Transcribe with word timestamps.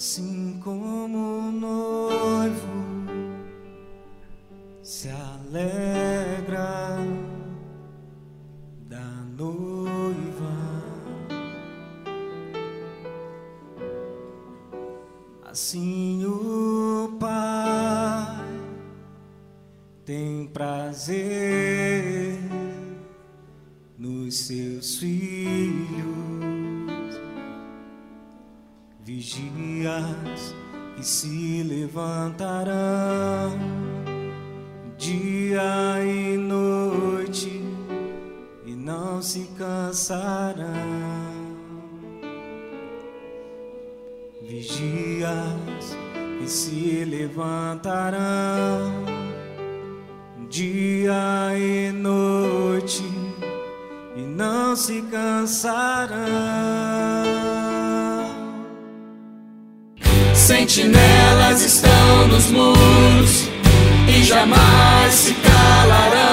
Assim 0.00 0.58
como 0.64 1.48
o 1.48 1.52
noivo 1.52 2.56
se 4.82 5.10
alegra 5.10 6.96
da 8.88 9.04
noiva, 9.36 10.56
assim 15.44 16.24
o 16.24 17.18
Pai 17.20 18.48
tem 20.06 20.46
prazer 20.46 22.38
nos 23.98 24.34
seus 24.46 24.96
filhos 24.96 26.20
vigias 29.98 30.54
que 30.96 31.04
se 31.04 31.62
levantarão 31.62 33.58
dia 34.96 36.04
e 36.04 36.36
noite 36.36 37.62
e 38.66 38.76
não 38.76 39.22
se 39.22 39.48
cansarão. 39.58 40.66
Vigias 44.42 45.96
que 46.38 46.48
se 46.48 47.04
levantarão 47.04 48.20
dia 50.48 51.56
e 51.56 51.92
noite 51.92 53.04
e 54.16 54.20
não 54.22 54.76
se 54.76 55.02
cansarão. 55.02 56.20
Sentinelas 60.50 61.62
estão 61.62 62.26
nos 62.26 62.50
muros 62.50 63.48
e 64.08 64.24
jamais 64.24 65.14
se 65.14 65.32
calarão. 65.34 66.29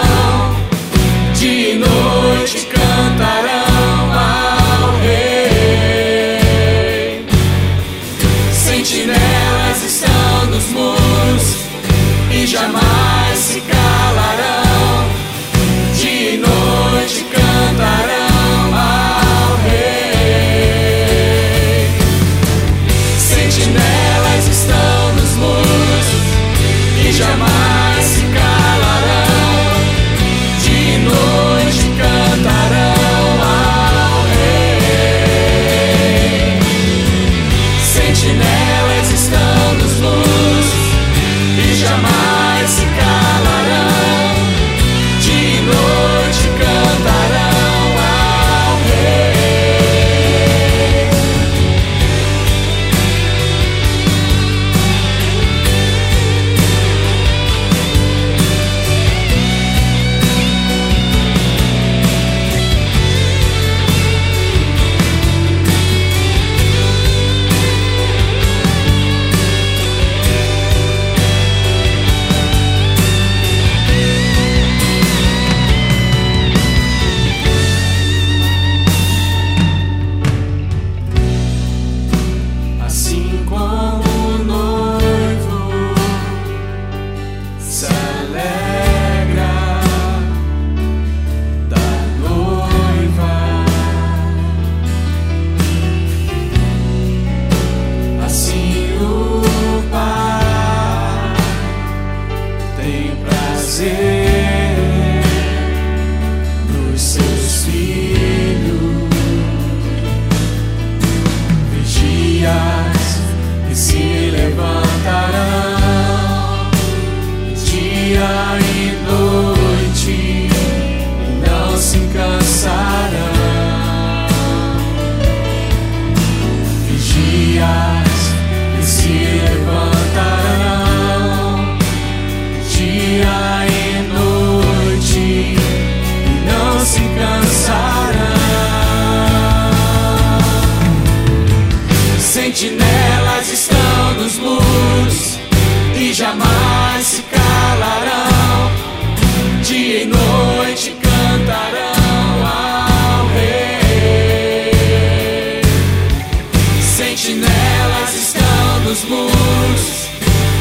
prazer. 103.67 104.16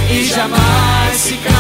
e 0.09 0.25
jamais 0.25 1.17
se 1.17 1.35
calaremos. 1.37 1.56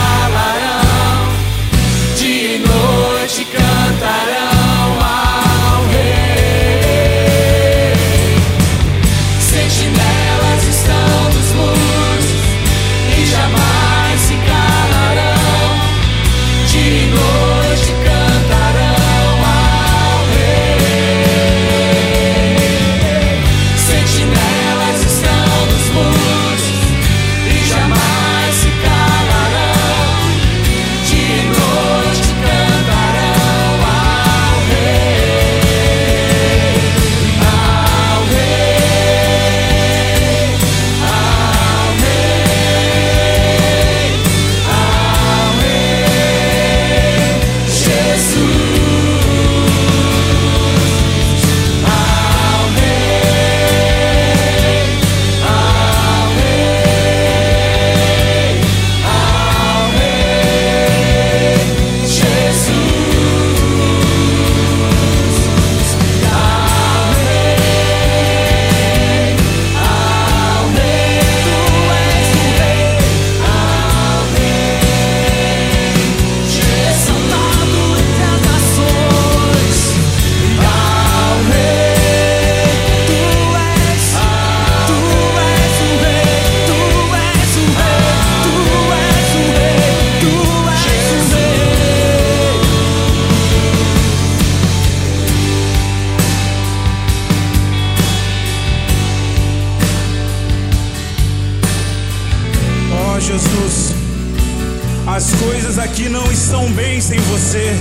Estão 106.66 106.72
bem 106.72 107.00
sem 107.00 107.18
você. 107.18 107.76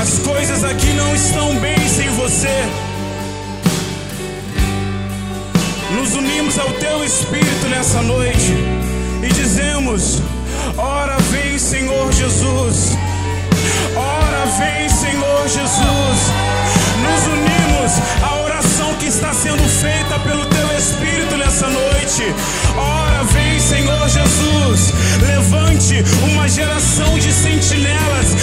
As 0.00 0.18
coisas 0.20 0.62
aqui 0.64 0.92
não 0.92 1.14
estão 1.14 1.54
bem 1.56 1.88
sem 1.88 2.08
você. 2.10 2.64
Nos 5.94 6.14
unimos 6.14 6.58
ao 6.58 6.70
teu 6.74 7.04
espírito 7.04 7.66
nessa 7.68 8.02
noite 8.02 8.54
e 9.22 9.32
dizemos: 9.32 10.20
Ora 10.76 11.16
vem, 11.30 11.58
Senhor 11.58 12.12
Jesus. 12.12 12.96
Ora 13.96 14.46
vem, 14.58 14.88
Senhor 14.88 15.42
Jesus. 15.48 16.18
Nos 17.02 17.26
unimos 17.26 17.92
à 18.22 18.44
oração 18.44 18.94
que 18.94 19.06
está 19.06 19.32
sendo 19.32 19.62
feita 19.68 20.18
pelo 20.20 20.44
teu 20.46 20.78
espírito 20.78 21.36
nessa 21.36 21.66
noite. 21.68 22.22
Ora 22.76 23.24
vem, 23.24 23.58
Senhor 23.58 24.08
Jesus. 24.08 24.92
Levante 25.26 26.04
uma 26.32 26.48
geração 26.48 27.18
de 27.18 27.29
sentinelas 27.70 28.34